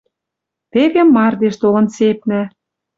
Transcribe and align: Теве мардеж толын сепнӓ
Теве 0.71 1.01
мардеж 1.15 1.55
толын 1.61 1.87
сепнӓ 1.95 2.41